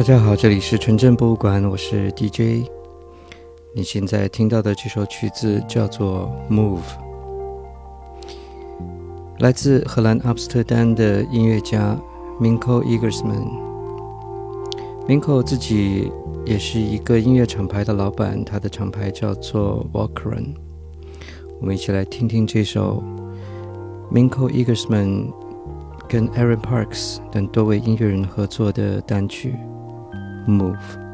[0.00, 2.66] 大家好，这里是纯正博物馆，我是 DJ。
[3.74, 6.78] 你现在听到的这首曲子叫做《Move》，
[9.40, 11.98] 来自荷兰阿姆斯特丹的音乐家
[12.40, 13.46] Minko Egersman。
[15.06, 16.10] Minko 自己
[16.46, 20.54] 也是一个音乐厂牌的老板，他的厂牌叫做 Walkeren。
[21.60, 23.02] 我们一起来听听这首
[24.10, 25.30] Minko Egersman
[26.08, 29.54] 跟 Aaron Parks 等多位音乐人合作的单曲。
[30.46, 31.09] Move.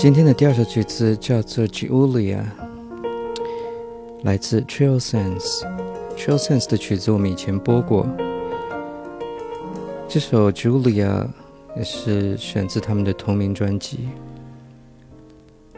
[0.00, 2.38] 今天的第二首曲子叫做《Julia》，
[4.22, 5.62] 来自 TRIL Sense。
[6.16, 8.06] TRIL Sense 的曲子我们以前播过，
[10.08, 11.06] 这首《Julia》
[11.76, 14.08] 也是选自他们的同名专辑，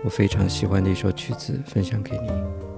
[0.05, 2.72] 我非常喜欢的一首曲子，分享给你。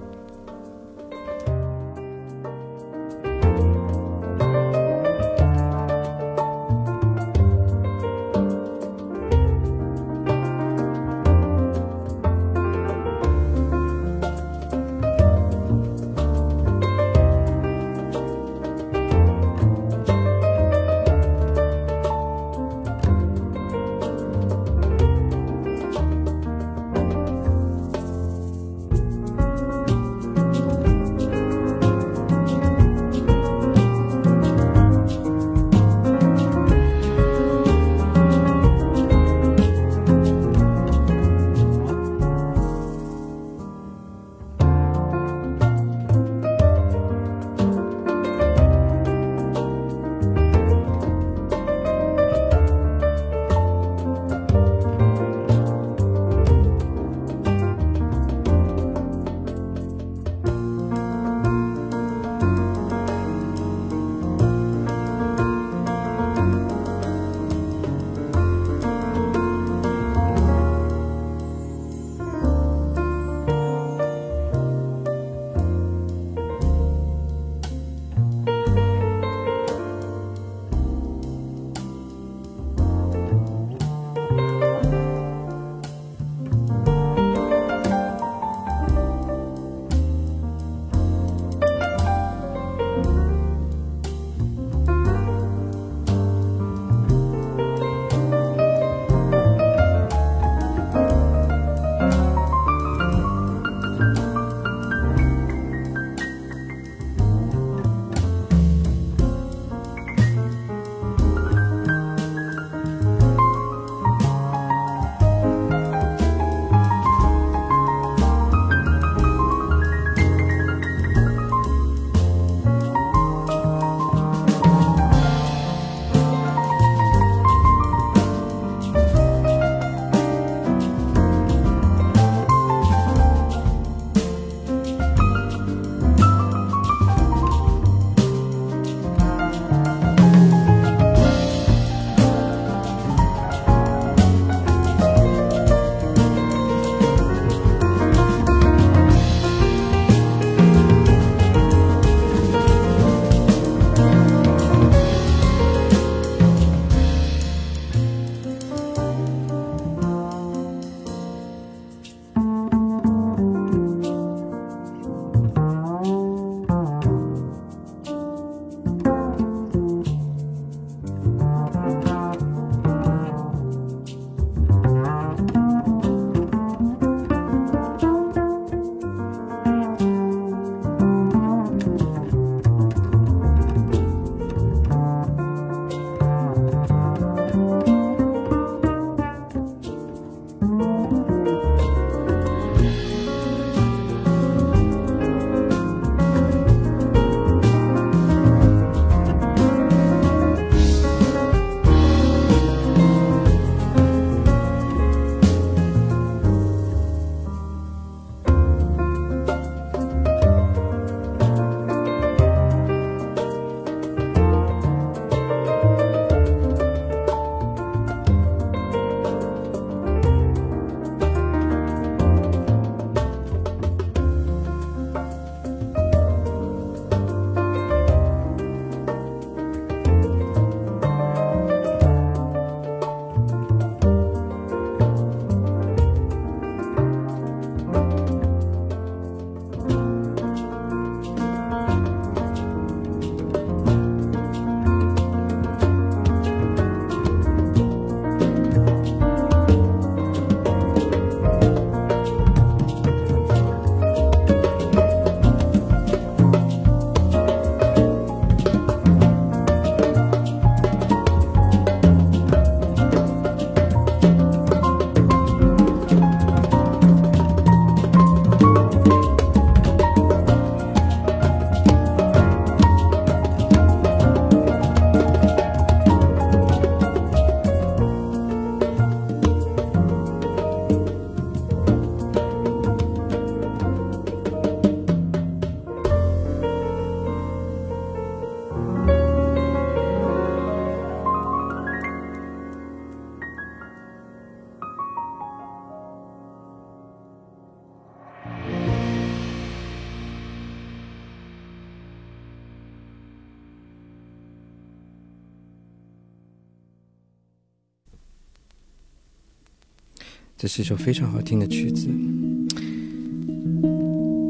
[310.57, 312.09] 这是一首非常好听的曲子。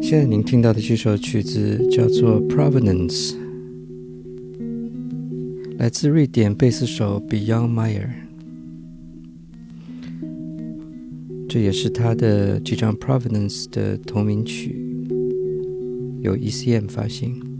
[0.02, 3.32] 现在您听到的这首曲子叫做《Provenance》，
[5.78, 8.11] 来自瑞典贝斯手 Bjorn Meyer，
[11.49, 14.76] 这也是他的这张《Provenance》的同名曲，
[16.20, 17.53] 由 ECM 发行。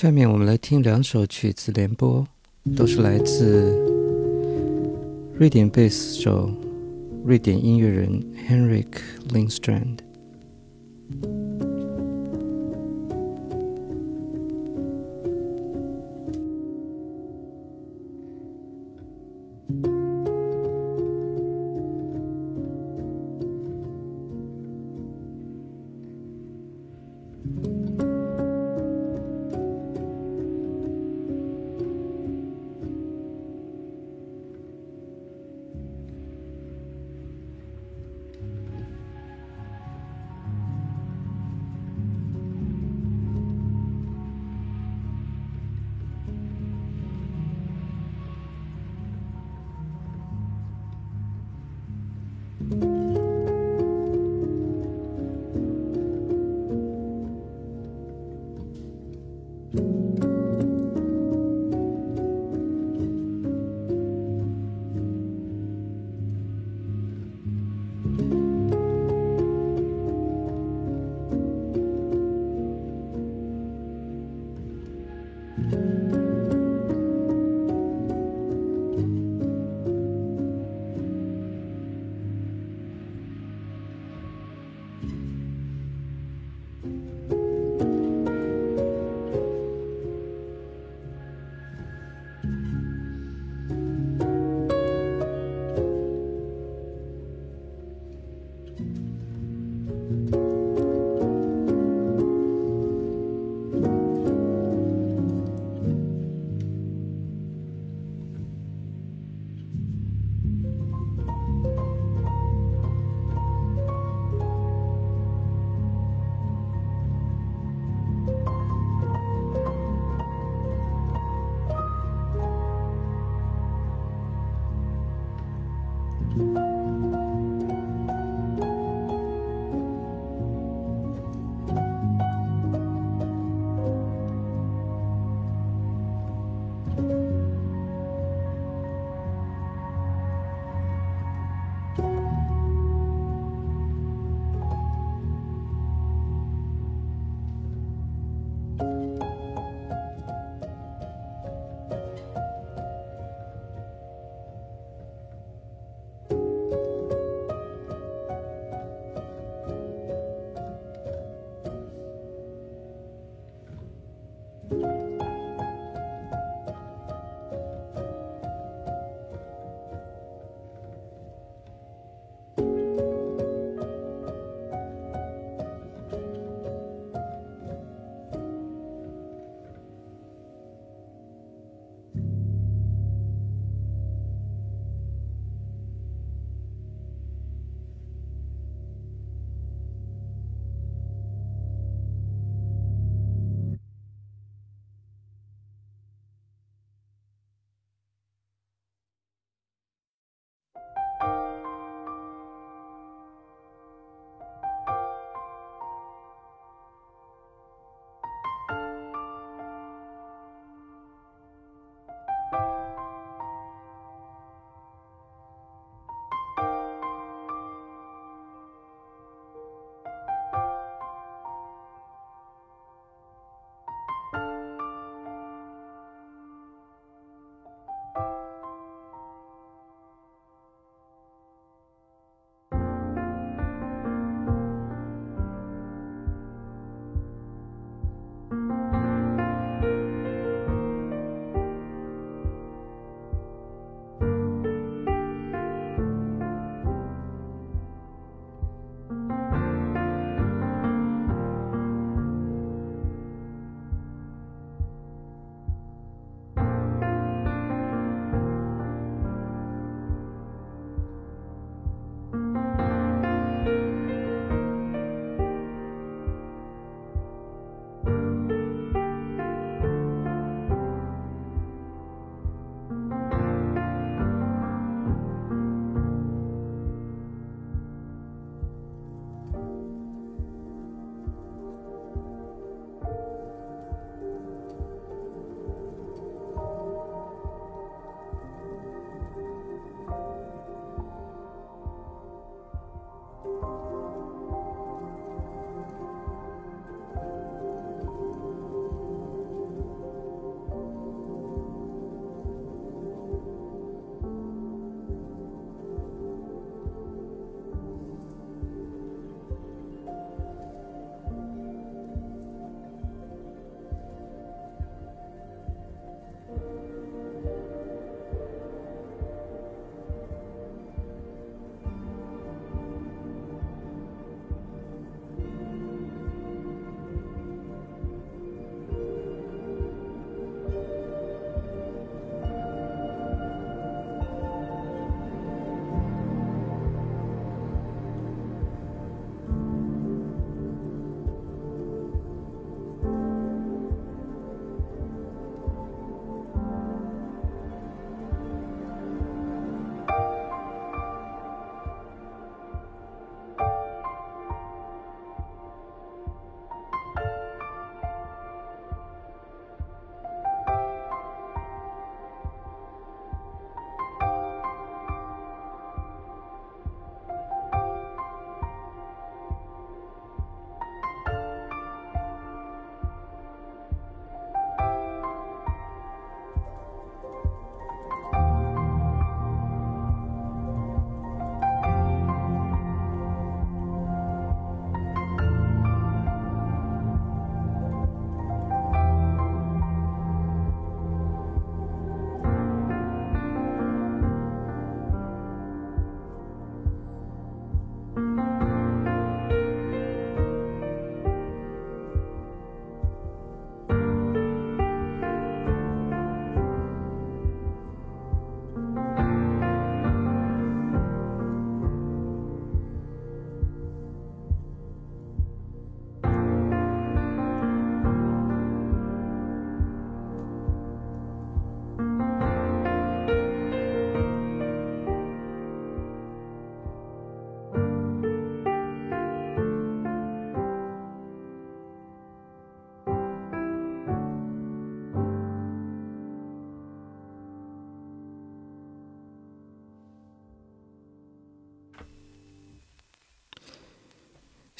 [0.00, 2.26] 下面我们来听两首曲子联播，
[2.74, 3.70] 都是来自
[5.34, 6.50] 瑞典贝斯手、
[7.22, 8.86] 瑞典音乐人 Henrik
[9.28, 9.98] Lindstrand。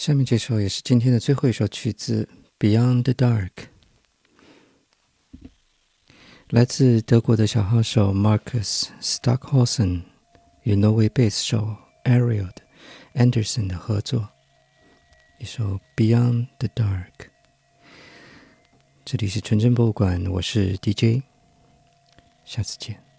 [0.01, 2.27] 下面这首也是今天的最后一首曲子，
[2.59, 3.51] 《Beyond the Dark》，
[6.49, 10.01] 来自德国的小号手 Marcus Stockhausen
[10.63, 12.51] 与挪威贝斯手 Ariel
[13.13, 14.27] Anderson 的合作，
[15.39, 17.13] 一首《Beyond the Dark》。
[19.05, 21.23] 这里是纯真博物馆，我是 DJ，
[22.47, 23.10] 下次见。